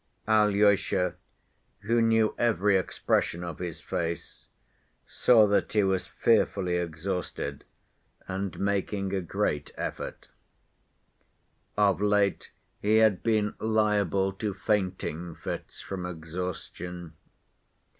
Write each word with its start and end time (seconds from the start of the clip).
Alyosha, 0.27 1.13
who 1.81 2.01
knew 2.01 2.33
every 2.39 2.75
expression 2.75 3.43
of 3.43 3.59
his 3.59 3.81
face, 3.81 4.47
saw 5.05 5.45
that 5.45 5.71
he 5.73 5.83
was 5.83 6.07
fearfully 6.07 6.75
exhausted 6.75 7.65
and 8.27 8.59
making 8.59 9.13
a 9.13 9.21
great 9.21 9.71
effort. 9.77 10.29
Of 11.77 12.01
late 12.01 12.51
he 12.81 12.97
had 12.97 13.21
been 13.21 13.53
liable 13.59 14.33
to 14.33 14.55
fainting 14.55 15.35
fits 15.35 15.81
from 15.81 16.07
exhaustion. 16.07 17.13